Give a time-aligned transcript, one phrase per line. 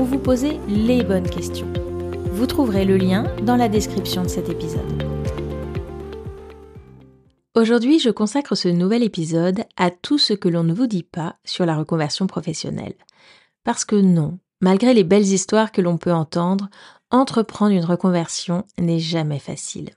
[0.00, 1.70] vous poser les bonnes questions.
[2.32, 5.02] Vous trouverez le lien dans la description de cet épisode.
[7.54, 11.36] Aujourd'hui, je consacre ce nouvel épisode à tout ce que l'on ne vous dit pas
[11.44, 12.94] sur la reconversion professionnelle.
[13.64, 16.70] Parce que non, malgré les belles histoires que l'on peut entendre,
[17.10, 19.90] entreprendre une reconversion n'est jamais facile.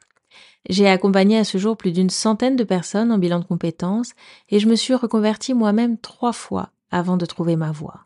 [0.69, 4.11] J'ai accompagné à ce jour plus d'une centaine de personnes en bilan de compétences
[4.49, 8.05] et je me suis reconvertie moi-même trois fois avant de trouver ma voie.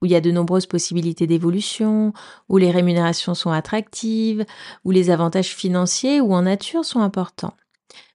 [0.00, 2.12] où il y a de nombreuses possibilités d'évolution,
[2.48, 4.44] où les rémunérations sont attractives,
[4.84, 7.54] où les avantages financiers ou en nature sont importants.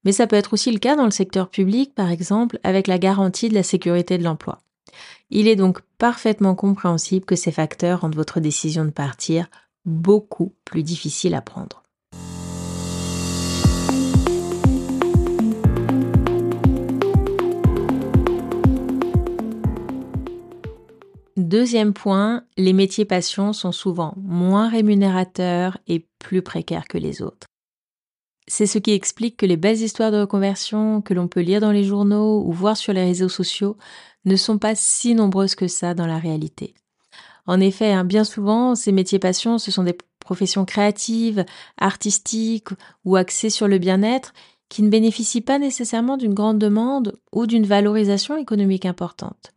[0.04, 2.98] Mais ça peut être aussi le cas dans le secteur public, par exemple, avec la
[2.98, 4.60] garantie de la sécurité de l'emploi.
[5.30, 9.48] Il est donc parfaitement compréhensible que ces facteurs rendent votre décision de partir
[9.86, 11.81] beaucoup plus difficile à prendre.
[21.52, 27.46] Deuxième point, les métiers passion sont souvent moins rémunérateurs et plus précaires que les autres.
[28.48, 31.74] C'est ce qui explique que les belles histoires de reconversion que l'on peut lire dans
[31.74, 33.76] les journaux ou voir sur les réseaux sociaux
[34.24, 36.74] ne sont pas si nombreuses que ça dans la réalité.
[37.46, 41.44] En effet, hein, bien souvent, ces métiers passion, ce sont des professions créatives,
[41.78, 42.70] artistiques
[43.04, 44.32] ou axées sur le bien-être
[44.70, 49.52] qui ne bénéficient pas nécessairement d'une grande demande ou d'une valorisation économique importante.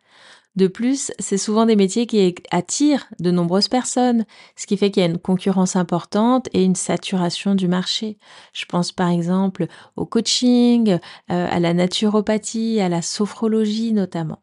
[0.56, 5.02] De plus, c'est souvent des métiers qui attirent de nombreuses personnes, ce qui fait qu'il
[5.02, 8.18] y a une concurrence importante et une saturation du marché.
[8.52, 9.66] Je pense par exemple
[9.96, 10.98] au coaching, euh,
[11.28, 14.42] à la naturopathie, à la sophrologie notamment.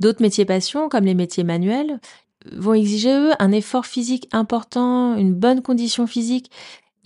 [0.00, 1.98] D'autres métiers passion, comme les métiers manuels,
[2.52, 6.50] vont exiger eux un effort physique important, une bonne condition physique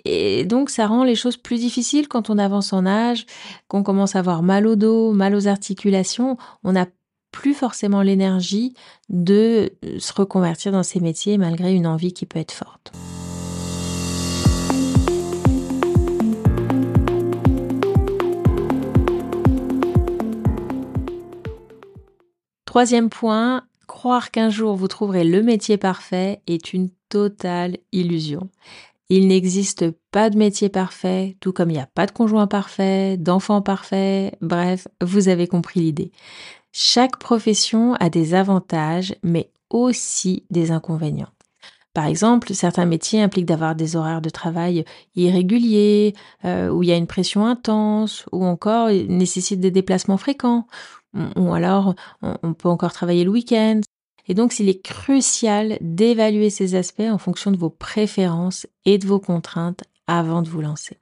[0.04, 3.26] et donc, ça rend les choses plus difficiles quand on avance en âge,
[3.68, 6.36] qu'on commence à avoir mal au dos, mal aux articulations.
[6.64, 6.86] On a
[7.32, 8.74] plus forcément l'énergie
[9.08, 12.92] de euh, se reconvertir dans ces métiers malgré une envie qui peut être forte.
[22.64, 28.48] Troisième point, croire qu'un jour vous trouverez le métier parfait est une totale illusion.
[29.10, 33.18] Il n'existe pas de métier parfait, tout comme il n'y a pas de conjoint parfait,
[33.18, 36.12] d'enfant parfait, bref, vous avez compris l'idée.
[36.72, 41.28] Chaque profession a des avantages, mais aussi des inconvénients.
[41.92, 44.84] Par exemple, certains métiers impliquent d'avoir des horaires de travail
[45.14, 46.14] irréguliers,
[46.46, 50.66] euh, où il y a une pression intense, ou encore nécessitent des déplacements fréquents,
[51.36, 53.82] ou alors on peut encore travailler le week-end.
[54.26, 59.06] Et donc, il est crucial d'évaluer ces aspects en fonction de vos préférences et de
[59.06, 61.01] vos contraintes avant de vous lancer.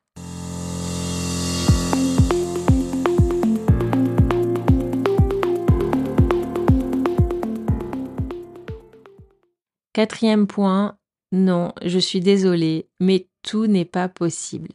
[10.01, 10.97] Quatrième point,
[11.31, 14.71] non, je suis désolée, mais tout n'est pas possible.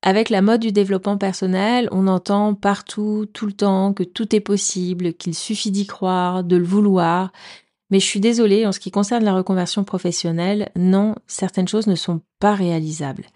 [0.00, 4.40] Avec la mode du développement personnel, on entend partout, tout le temps, que tout est
[4.40, 7.32] possible, qu'il suffit d'y croire, de le vouloir.
[7.90, 11.94] Mais je suis désolée, en ce qui concerne la reconversion professionnelle, non, certaines choses ne
[11.94, 13.26] sont pas réalisables.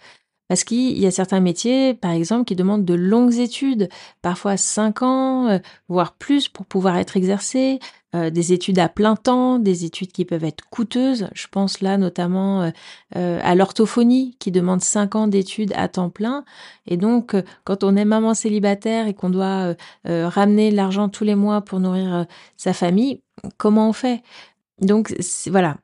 [0.50, 3.88] Parce qu'il y a certains métiers, par exemple, qui demandent de longues études,
[4.20, 5.58] parfois cinq ans, euh,
[5.88, 7.78] voire plus pour pouvoir être exercés,
[8.16, 11.28] euh, des études à plein temps, des études qui peuvent être coûteuses.
[11.34, 12.72] Je pense là notamment
[13.14, 16.44] euh, à l'orthophonie qui demande cinq ans d'études à temps plein.
[16.84, 21.60] Et donc, quand on est maman célibataire et qu'on doit ramener l'argent tous les mois
[21.60, 22.26] pour nourrir
[22.56, 23.22] sa famille,
[23.56, 24.24] comment on fait?
[24.80, 25.14] Donc
[25.46, 25.76] voilà,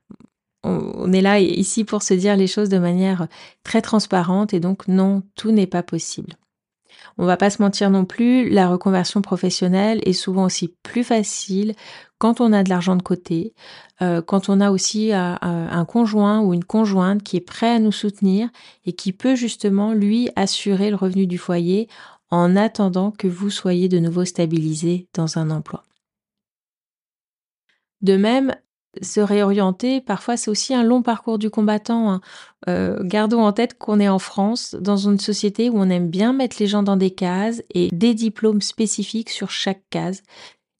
[0.67, 3.29] on est là ici pour se dire les choses de manière
[3.63, 6.35] très transparente et donc non, tout n'est pas possible.
[7.19, 11.75] On va pas se mentir non plus, la reconversion professionnelle est souvent aussi plus facile
[12.19, 13.55] quand on a de l'argent de côté,
[14.03, 17.79] euh, quand on a aussi euh, un conjoint ou une conjointe qui est prêt à
[17.79, 18.49] nous soutenir
[18.85, 21.89] et qui peut justement lui assurer le revenu du foyer
[22.31, 25.85] en attendant que vous soyez de nouveau stabilisé dans un emploi.
[28.03, 28.55] De même,
[29.03, 32.11] se réorienter, parfois c'est aussi un long parcours du combattant.
[32.11, 32.21] Hein.
[32.69, 36.33] Euh, gardons en tête qu'on est en France, dans une société où on aime bien
[36.33, 40.23] mettre les gens dans des cases et des diplômes spécifiques sur chaque case.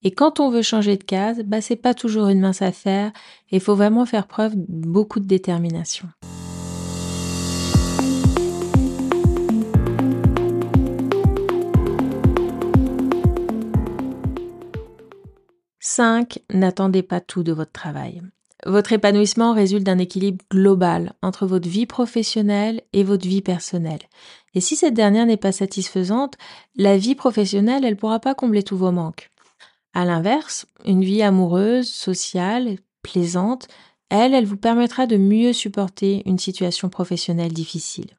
[0.03, 3.13] Et quand on veut changer de case, bah c'est pas toujours une mince affaire
[3.51, 6.09] et il faut vraiment faire preuve de beaucoup de détermination.
[15.97, 16.41] 5.
[16.53, 18.21] N'attendez pas tout de votre travail.
[18.67, 24.03] Votre épanouissement résulte d'un équilibre global entre votre vie professionnelle et votre vie personnelle.
[24.53, 26.35] Et si cette dernière n'est pas satisfaisante,
[26.77, 29.31] la vie professionnelle, elle ne pourra pas combler tous vos manques.
[29.95, 33.67] À l'inverse, une vie amoureuse, sociale, plaisante,
[34.11, 38.19] elle, elle vous permettra de mieux supporter une situation professionnelle difficile.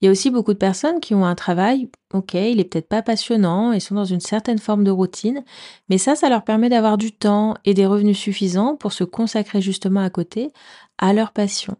[0.00, 2.88] Il y a aussi beaucoup de personnes qui ont un travail, ok, il est peut-être
[2.88, 5.44] pas passionnant et sont dans une certaine forme de routine,
[5.88, 9.60] mais ça, ça leur permet d'avoir du temps et des revenus suffisants pour se consacrer
[9.60, 10.50] justement à côté
[10.98, 11.76] à leur passion.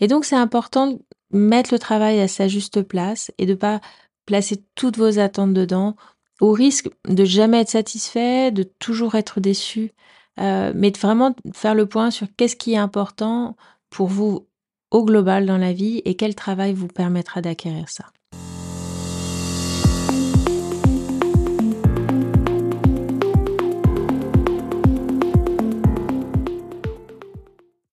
[0.00, 0.98] Et donc, c'est important de
[1.30, 3.80] mettre le travail à sa juste place et de pas
[4.26, 5.96] placer toutes vos attentes dedans
[6.40, 9.92] au risque de jamais être satisfait, de toujours être déçu,
[10.38, 13.56] euh, mais de vraiment faire le point sur qu'est-ce qui est important
[13.90, 14.46] pour vous
[14.90, 18.06] au global dans la vie et quel travail vous permettra d'acquérir ça?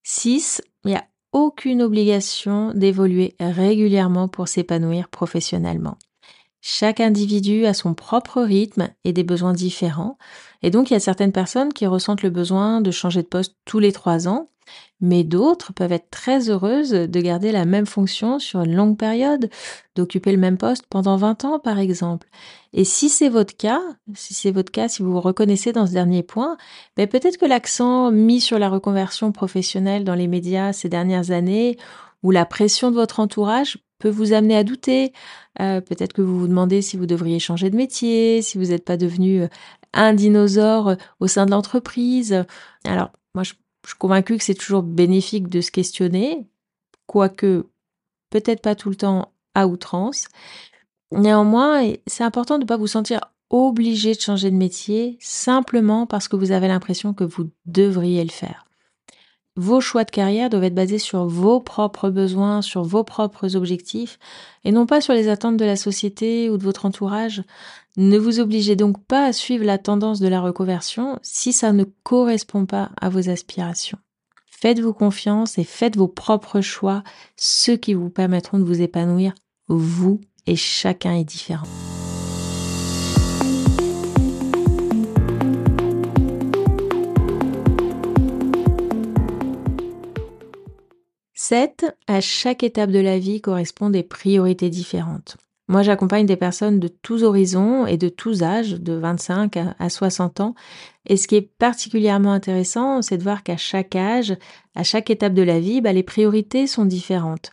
[0.03, 1.03] Six, il n'y a
[1.33, 5.97] aucune obligation d'évoluer régulièrement pour s'épanouir professionnellement.
[6.65, 10.17] Chaque individu a son propre rythme et des besoins différents.
[10.61, 13.57] Et donc, il y a certaines personnes qui ressentent le besoin de changer de poste
[13.65, 14.47] tous les trois ans,
[15.01, 19.49] mais d'autres peuvent être très heureuses de garder la même fonction sur une longue période,
[19.95, 22.29] d'occuper le même poste pendant 20 ans, par exemple.
[22.71, 23.81] Et si c'est votre cas,
[24.13, 26.55] si c'est votre cas, si vous vous reconnaissez dans ce dernier point,
[26.95, 31.75] ben peut-être que l'accent mis sur la reconversion professionnelle dans les médias ces dernières années,
[32.23, 35.13] ou la pression de votre entourage vous amener à douter.
[35.59, 38.85] Euh, peut-être que vous vous demandez si vous devriez changer de métier, si vous n'êtes
[38.85, 39.47] pas devenu euh,
[39.93, 42.43] un dinosaure euh, au sein de l'entreprise.
[42.85, 43.53] Alors, moi, je,
[43.83, 46.47] je suis convaincue que c'est toujours bénéfique de se questionner,
[47.05, 47.67] quoique
[48.29, 50.27] peut-être pas tout le temps à outrance.
[51.11, 56.27] Néanmoins, c'est important de ne pas vous sentir obligé de changer de métier simplement parce
[56.27, 58.65] que vous avez l'impression que vous devriez le faire.
[59.55, 64.17] Vos choix de carrière doivent être basés sur vos propres besoins, sur vos propres objectifs,
[64.63, 67.43] et non pas sur les attentes de la société ou de votre entourage.
[67.95, 71.83] Ne vous obligez donc pas à suivre la tendance de la reconversion si ça ne
[72.01, 73.99] correspond pas à vos aspirations.
[74.49, 77.03] Faites-vous confiance et faites vos propres choix,
[77.35, 79.35] ceux qui vous permettront de vous épanouir,
[79.67, 81.67] vous et chacun est différent.
[91.45, 91.93] 7.
[92.07, 95.35] À chaque étape de la vie correspond des priorités différentes.
[95.67, 100.39] Moi, j'accompagne des personnes de tous horizons et de tous âges, de 25 à 60
[100.39, 100.55] ans.
[101.05, 104.37] Et ce qui est particulièrement intéressant, c'est de voir qu'à chaque âge,
[104.73, 107.51] à chaque étape de la vie, bah, les priorités sont différentes.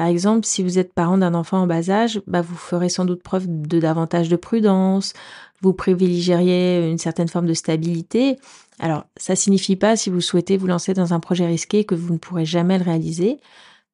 [0.00, 3.04] Par exemple, si vous êtes parent d'un enfant en bas âge, bah, vous ferez sans
[3.04, 5.12] doute preuve de davantage de prudence,
[5.60, 8.38] vous privilégieriez une certaine forme de stabilité.
[8.78, 12.14] Alors, ça signifie pas si vous souhaitez vous lancer dans un projet risqué que vous
[12.14, 13.40] ne pourrez jamais le réaliser,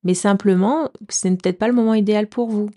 [0.04, 2.70] mais simplement que ce n'est peut-être pas le moment idéal pour vous.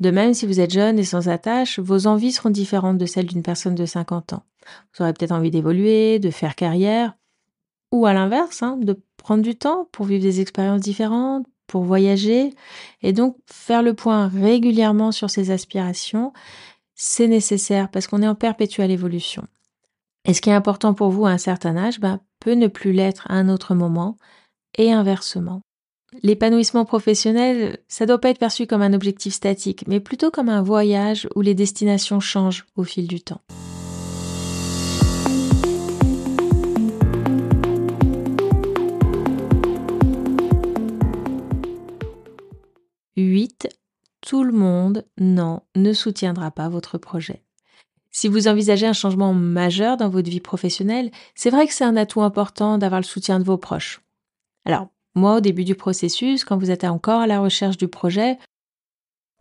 [0.00, 3.26] De même, si vous êtes jeune et sans attache, vos envies seront différentes de celles
[3.26, 4.44] d'une personne de 50 ans.
[4.94, 7.14] Vous aurez peut-être envie d'évoluer, de faire carrière,
[7.92, 12.52] ou à l'inverse, hein, de prendre du temps pour vivre des expériences différentes, pour voyager,
[13.02, 16.32] et donc faire le point régulièrement sur ses aspirations
[16.98, 19.46] c'est nécessaire parce qu'on est en perpétuelle évolution.
[20.26, 22.92] Et ce qui est important pour vous à un certain âge bah, peut ne plus
[22.92, 24.16] l'être à un autre moment
[24.76, 25.62] et inversement.
[26.22, 30.62] L'épanouissement professionnel, ça doit pas être perçu comme un objectif statique, mais plutôt comme un
[30.62, 33.42] voyage où les destinations changent au fil du temps.
[43.38, 43.68] Huit,
[44.20, 47.44] tout le monde, non, ne soutiendra pas votre projet.
[48.10, 51.96] Si vous envisagez un changement majeur dans votre vie professionnelle, c'est vrai que c'est un
[51.96, 54.00] atout important d'avoir le soutien de vos proches.
[54.64, 58.38] Alors, moi, au début du processus, quand vous êtes encore à la recherche du projet,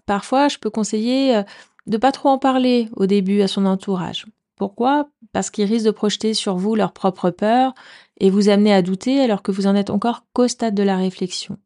[0.05, 1.43] parfois je peux conseiller euh,
[1.87, 4.27] de pas trop en parler au début à son entourage.
[4.57, 5.09] Pourquoi?
[5.31, 7.73] Parce qu'ils risquent de projeter sur vous leur propre peur
[8.19, 10.97] et vous amener à douter alors que vous en êtes encore qu'au stade de la
[10.97, 11.57] réflexion.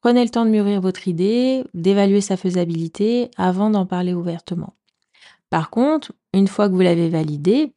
[0.00, 4.74] Prenez le temps de mûrir votre idée, d'évaluer sa faisabilité avant d'en parler ouvertement.
[5.50, 7.72] Par contre, une fois que vous l'avez validée,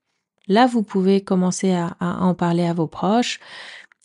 [0.48, 3.40] là vous pouvez commencer à, à en parler à vos proches,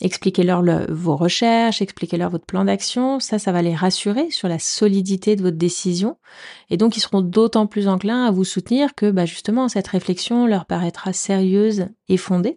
[0.00, 3.18] Expliquez-leur vos recherches, expliquez-leur votre plan d'action.
[3.18, 6.18] Ça, ça va les rassurer sur la solidité de votre décision.
[6.70, 10.46] Et donc, ils seront d'autant plus enclins à vous soutenir que, bah, justement, cette réflexion
[10.46, 12.56] leur paraîtra sérieuse et fondée.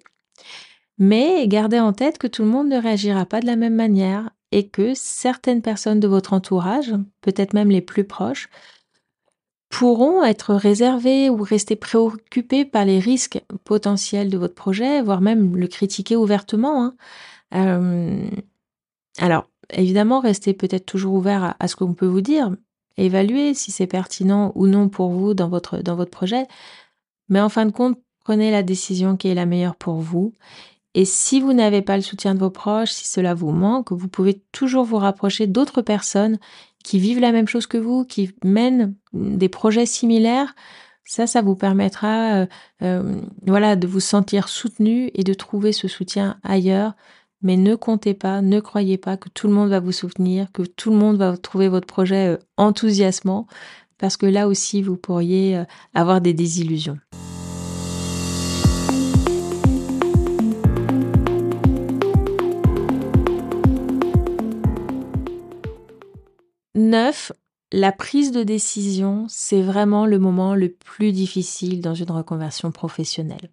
[0.99, 4.29] Mais gardez en tête que tout le monde ne réagira pas de la même manière
[4.51, 8.49] et que certaines personnes de votre entourage, peut-être même les plus proches,
[9.69, 15.55] pourront être réservées ou rester préoccupées par les risques potentiels de votre projet, voire même
[15.55, 16.93] le critiquer ouvertement.
[17.51, 18.29] Hein.
[19.17, 22.51] Alors, évidemment, restez peut-être toujours ouvert à, ce qu'on peut vous dire,
[22.97, 26.47] évaluez si c'est pertinent ou non pour vous dans votre projet,
[27.29, 30.33] mais en fin de compte, prenez la décision qui est la meilleure pour vous.
[30.93, 34.09] Et si vous n'avez pas le soutien de vos proches, si cela vous manque, vous
[34.09, 36.37] pouvez toujours vous rapprocher d'autres personnes
[36.83, 40.53] qui vivent la même chose que vous, qui mènent des projets similaires.
[41.05, 42.45] Ça, ça vous permettra, euh,
[42.81, 46.93] euh, voilà, de vous sentir soutenu et de trouver ce soutien ailleurs
[47.43, 50.61] mais ne comptez pas, ne croyez pas que tout le monde va vous soutenir, que
[50.61, 53.47] tout le monde va trouver votre projet euh, enthousiasmant,
[53.97, 56.99] parce que là aussi, vous pourriez avoir des désillusions.
[66.75, 67.31] Neuf,
[67.71, 73.49] la prise de décision, c'est vraiment le moment le plus difficile dans une reconversion professionnelle.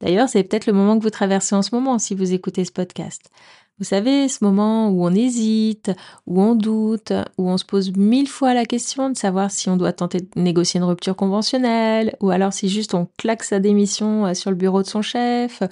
[0.00, 2.72] D'ailleurs, c'est peut-être le moment que vous traversez en ce moment si vous écoutez ce
[2.72, 3.30] podcast.
[3.78, 5.90] Vous savez, ce moment où on hésite,
[6.26, 9.76] où on doute, où on se pose mille fois la question de savoir si on
[9.76, 14.26] doit tenter de négocier une rupture conventionnelle, ou alors si juste on claque sa démission
[14.26, 15.62] euh, sur le bureau de son chef.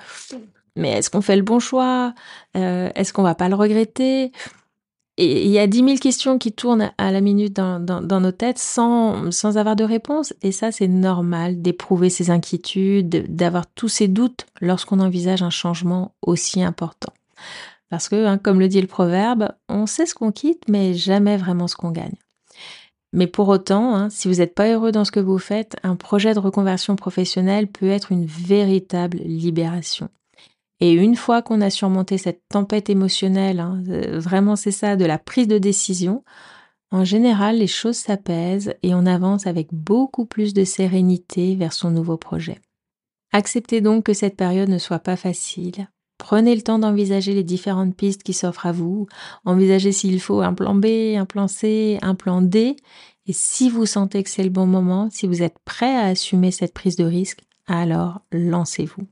[0.76, 2.14] Mais est-ce qu'on fait le bon choix?
[2.56, 4.32] Euh, Est-ce qu'on va pas le regretter?
[5.16, 8.32] Et il y a dix mille questions qui tournent à la minute dans, dans, nos
[8.32, 10.32] têtes sans, sans avoir de réponse.
[10.40, 16.14] Et ça, c'est normal d'éprouver ces inquiétudes, d'avoir tous ces doutes lorsqu'on envisage un changement
[16.22, 17.12] aussi important.
[17.90, 21.36] Parce que, hein, comme le dit le proverbe, on sait ce qu'on quitte, mais jamais
[21.36, 22.16] vraiment ce qu'on gagne.
[23.12, 25.96] Mais pour autant, hein, si vous n'êtes pas heureux dans ce que vous faites, un
[25.96, 30.08] projet de reconversion professionnelle peut être une véritable libération.
[30.80, 35.04] Et une fois qu'on a surmonté cette tempête émotionnelle, hein, euh, vraiment c'est ça, de
[35.04, 36.24] la prise de décision,
[36.90, 41.90] en général les choses s'apaisent et on avance avec beaucoup plus de sérénité vers son
[41.90, 42.60] nouveau projet.
[43.32, 45.88] Acceptez donc que cette période ne soit pas facile.
[46.18, 49.06] Prenez le temps d'envisager les différentes pistes qui s'offrent à vous,
[49.44, 52.76] envisagez s'il faut un plan B, un plan C, un plan D,
[53.26, 56.50] et si vous sentez que c'est le bon moment, si vous êtes prêt à assumer
[56.50, 59.06] cette prise de risque, alors lancez-vous.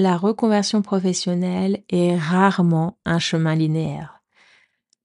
[0.00, 4.22] La reconversion professionnelle est rarement un chemin linéaire.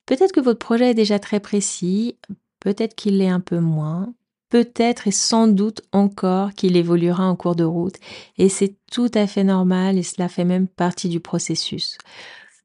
[0.06, 2.20] Peut-être que votre projet est déjà très précis,
[2.60, 4.14] peut-être qu'il l'est un peu moins,
[4.50, 7.96] peut-être et sans doute encore qu'il évoluera en cours de route,
[8.38, 11.98] et c'est tout à fait normal et cela fait même partie du processus.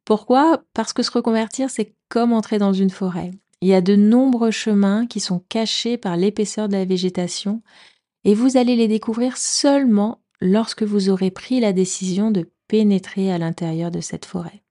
[0.04, 0.62] Pourquoi?
[0.74, 3.30] Parce que se reconvertir, c'est comme entrer dans une forêt.
[3.62, 7.62] Il y a de nombreux chemins qui sont cachés par l'épaisseur de la végétation,
[8.24, 13.38] et vous allez les découvrir seulement lorsque vous aurez pris la décision de pénétrer à
[13.38, 14.62] l'intérieur de cette forêt.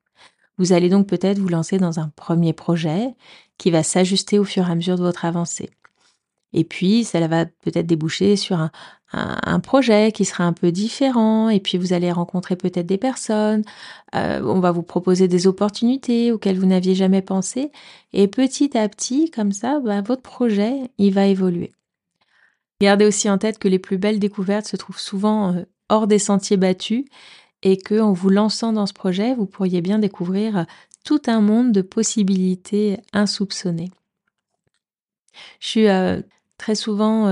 [0.57, 3.15] Vous allez donc peut-être vous lancer dans un premier projet
[3.57, 5.69] qui va s'ajuster au fur et à mesure de votre avancée.
[6.53, 11.49] Et puis, cela va peut-être déboucher sur un, projet qui sera un peu différent.
[11.49, 13.63] Et puis, vous allez rencontrer peut-être des personnes.
[14.15, 17.71] Euh, on va vous proposer des opportunités auxquelles vous n'aviez jamais pensé.
[18.13, 21.73] Et petit à petit, comme ça, bah, votre projet, il va évoluer.
[22.79, 26.19] Gardez aussi en tête que les plus belles découvertes se trouvent souvent euh, hors des
[26.19, 27.05] sentiers battus
[27.63, 30.63] et que en vous lançant dans ce projet, vous pourriez bien découvrir euh,
[31.03, 33.89] tout un monde de possibilités insoupçonnées.
[35.59, 36.21] Je suis euh,
[36.57, 37.27] très souvent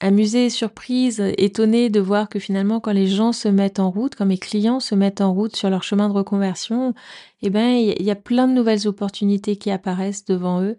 [0.00, 4.26] amusée, surprise, étonnée de voir que finalement, quand les gens se mettent en route, quand
[4.26, 6.92] mes clients se mettent en route sur leur chemin de reconversion,
[7.42, 10.76] eh ben, il y a plein de nouvelles opportunités qui apparaissent devant eux,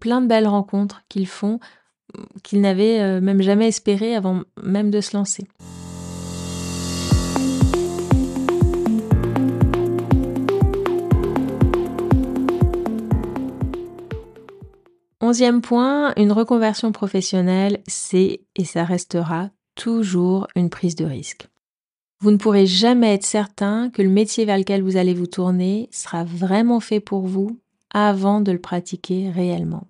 [0.00, 1.60] plein de belles rencontres qu'ils font
[2.42, 5.46] qu'il n'avait euh, même jamais espéré avant même de se lancer.
[15.20, 21.48] Onzième point, une reconversion professionnelle, c'est et ça restera toujours une prise de risque.
[22.20, 25.88] vous ne pourrez jamais être certain que le métier vers lequel vous allez vous tourner
[25.92, 27.58] sera vraiment fait pour vous
[27.92, 29.86] avant de le pratiquer réellement.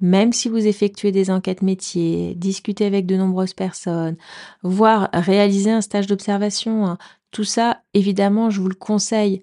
[0.00, 4.16] Même si vous effectuez des enquêtes métiers, discutez avec de nombreuses personnes,
[4.62, 6.98] voire réaliser un stage d'observation, hein,
[7.30, 9.42] tout ça, évidemment, je vous le conseille.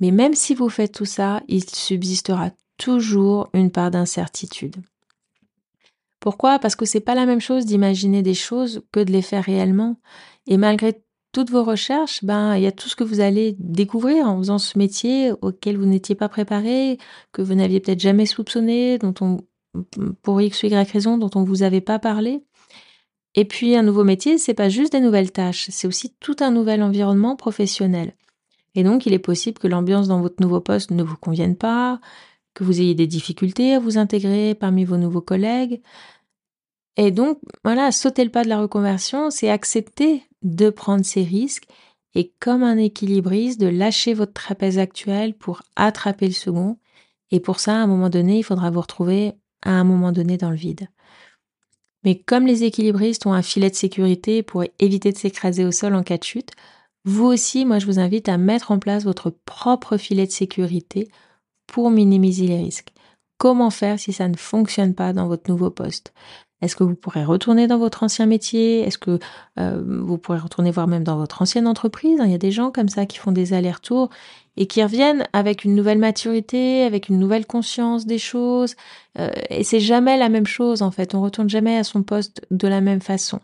[0.00, 4.76] Mais même si vous faites tout ça, il subsistera toujours une part d'incertitude.
[6.20, 6.58] Pourquoi?
[6.58, 9.96] Parce que c'est pas la même chose d'imaginer des choses que de les faire réellement.
[10.46, 11.02] Et malgré
[11.32, 14.58] toutes vos recherches, ben il y a tout ce que vous allez découvrir en faisant
[14.58, 16.98] ce métier auquel vous n'étiez pas préparé,
[17.32, 19.38] que vous n'aviez peut-être jamais soupçonné, dont on
[20.22, 22.42] pour X ou Y raison dont on vous avait pas parlé.
[23.34, 26.50] Et puis un nouveau métier, c'est pas juste des nouvelles tâches, c'est aussi tout un
[26.50, 28.14] nouvel environnement professionnel.
[28.74, 32.00] Et donc il est possible que l'ambiance dans votre nouveau poste ne vous convienne pas,
[32.54, 35.80] que vous ayez des difficultés à vous intégrer parmi vos nouveaux collègues.
[36.96, 41.68] Et donc voilà, sauter le pas de la reconversion, c'est accepter de prendre ces risques
[42.14, 46.78] et comme un équilibriste de lâcher votre trapèze actuel pour attraper le second.
[47.30, 50.36] Et pour ça, à un moment donné, il faudra vous retrouver à un moment donné
[50.36, 50.88] dans le vide.
[52.04, 55.94] Mais comme les équilibristes ont un filet de sécurité pour éviter de s'écraser au sol
[55.94, 56.52] en cas de chute,
[57.04, 61.10] vous aussi, moi je vous invite à mettre en place votre propre filet de sécurité
[61.66, 62.92] pour minimiser les risques.
[63.38, 66.12] Comment faire si ça ne fonctionne pas dans votre nouveau poste?
[66.60, 68.80] Est-ce que vous pourrez retourner dans votre ancien métier?
[68.80, 69.18] Est-ce que
[69.58, 72.20] euh, vous pourrez retourner voir même dans votre ancienne entreprise?
[72.22, 74.10] Il y a des gens comme ça qui font des allers-retours
[74.60, 78.76] et qui reviennent avec une nouvelle maturité, avec une nouvelle conscience des choses.
[79.18, 81.14] Euh, et c'est jamais la même chose en fait.
[81.14, 83.40] On retourne jamais à son poste de la même façon.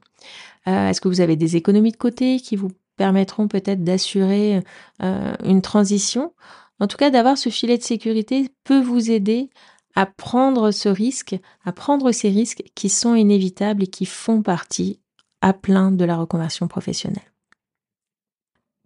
[0.69, 4.63] Euh, est-ce que vous avez des économies de côté qui vous permettront peut-être d'assurer
[5.01, 6.33] une transition?
[6.81, 9.49] En tout cas, d'avoir ce filet de sécurité peut vous aider
[9.95, 15.01] à prendre ce risque, à prendre ces risques qui sont inévitables et qui font partie
[15.41, 17.25] à plein de la reconversion professionnelle.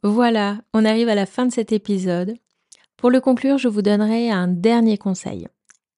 [0.02, 2.34] Voilà, on arrive à la fin de cet épisode.
[2.96, 5.46] Pour le conclure, je vous donnerai un dernier conseil.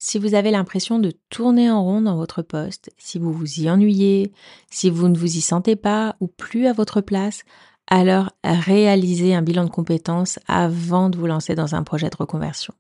[0.00, 3.70] Si vous avez l'impression de tourner en rond dans votre poste, si vous vous y
[3.70, 4.32] ennuyez,
[4.72, 7.44] si vous ne vous y sentez pas ou plus à votre place,
[7.86, 12.74] alors réalisez un bilan de compétences avant de vous lancer dans un projet de reconversion.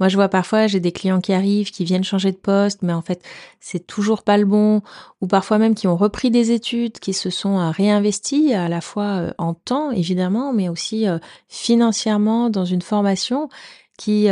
[0.00, 2.92] Moi, je vois parfois, j'ai des clients qui arrivent, qui viennent changer de poste, mais
[2.92, 3.22] en fait,
[3.60, 4.82] c'est toujours pas le bon,
[5.20, 8.80] ou parfois même qui ont repris des études, qui se sont euh, réinvestis à la
[8.80, 13.48] fois euh, en temps, évidemment, mais aussi euh, financièrement dans une formation
[13.96, 14.26] qui,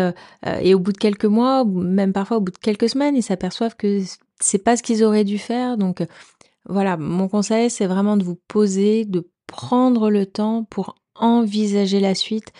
[0.44, 3.76] et au bout de quelques mois, même parfois au bout de quelques semaines, ils s'aperçoivent
[3.76, 4.00] que
[4.40, 5.76] c'est pas ce qu'ils auraient dû faire.
[5.78, 6.04] Donc,
[6.68, 12.16] voilà, mon conseil, c'est vraiment de vous poser, de prendre le temps pour envisager la
[12.16, 12.52] suite.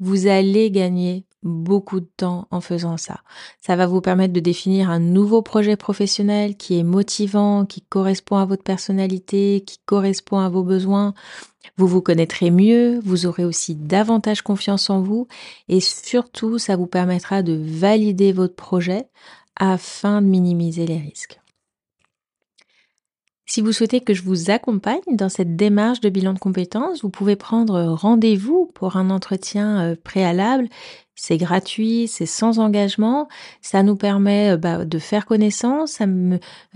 [0.00, 3.20] Vous allez gagner beaucoup de temps en faisant ça.
[3.60, 8.36] Ça va vous permettre de définir un nouveau projet professionnel qui est motivant, qui correspond
[8.36, 11.14] à votre personnalité, qui correspond à vos besoins.
[11.76, 15.28] Vous vous connaîtrez mieux, vous aurez aussi davantage confiance en vous
[15.68, 19.06] et surtout ça vous permettra de valider votre projet
[19.56, 21.40] afin de minimiser les risques.
[23.50, 27.10] Si vous souhaitez que je vous accompagne dans cette démarche de bilan de compétences, vous
[27.10, 30.68] pouvez prendre rendez-vous pour un entretien euh, préalable.
[31.16, 33.26] C'est gratuit, c'est sans engagement.
[33.60, 36.04] Ça nous permet euh, bah, de faire connaissance, ça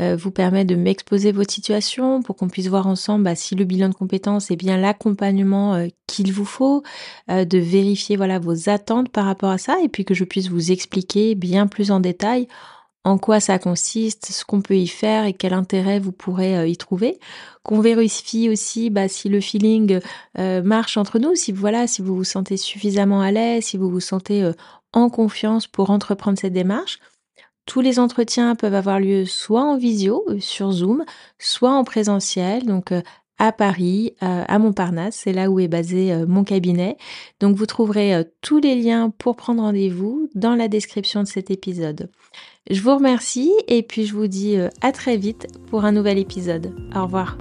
[0.01, 3.65] euh, vous permet de m'exposer votre situation pour qu'on puisse voir ensemble bah, si le
[3.65, 6.83] bilan de compétences est bien l'accompagnement qu'il vous faut,
[7.29, 10.73] de vérifier voilà vos attentes par rapport à ça et puis que je puisse vous
[10.73, 12.49] expliquer bien plus en détail
[13.05, 16.67] en quoi ça consiste, ce qu'on peut y faire et quel intérêt vous pourrez euh,
[16.67, 17.19] y trouver.
[17.63, 20.01] Qu'on vérifie aussi bah, si le feeling
[20.39, 23.91] euh, marche entre nous, si voilà, si vous vous sentez suffisamment à l'aise, si vous
[23.91, 24.53] vous sentez euh,
[24.95, 26.99] en confiance pour entreprendre cette démarche.
[27.67, 31.05] Tous les entretiens peuvent avoir lieu soit en visio sur Zoom,
[31.39, 32.67] soit en présentiel.
[32.67, 32.93] Donc
[33.39, 36.99] à Paris, à Montparnasse, c'est là où est basé mon cabinet.
[37.41, 42.11] Donc vous trouverez tous les liens pour prendre rendez-vous dans la description de cet épisode.
[42.71, 46.17] Je vous remercie et puis je vous dis euh, à très vite pour un nouvel
[46.17, 46.73] épisode.
[46.97, 47.37] Au revoir.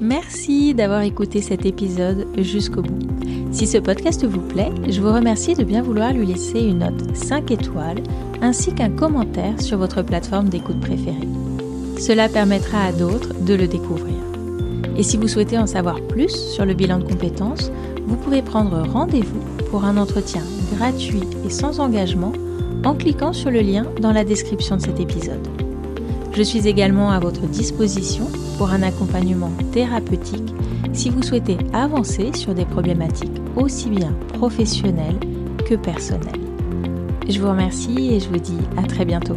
[0.00, 3.08] Merci d'avoir écouté cet épisode jusqu'au bout.
[3.50, 7.16] Si ce podcast vous plaît, je vous remercie de bien vouloir lui laisser une note
[7.16, 8.04] 5 étoiles
[8.40, 11.28] ainsi qu'un commentaire sur votre plateforme d'écoute préférée.
[11.98, 14.14] Cela permettra à d'autres de le découvrir.
[14.96, 17.72] Et si vous souhaitez en savoir plus sur le bilan de compétences,
[18.06, 20.42] vous pouvez prendre rendez-vous pour un entretien
[20.76, 22.32] gratuit et sans engagement
[22.86, 25.48] en cliquant sur le lien dans la description de cet épisode.
[26.32, 30.54] Je suis également à votre disposition pour un accompagnement thérapeutique
[30.92, 35.18] si vous souhaitez avancer sur des problématiques aussi bien professionnelles
[35.68, 36.40] que personnelles.
[37.28, 39.36] Je vous remercie et je vous dis à très bientôt.